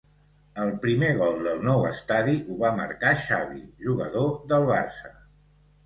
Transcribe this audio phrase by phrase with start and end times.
[0.61, 5.19] El primer gol del nou estadi ho va marcar Xavi, jugador del Barça.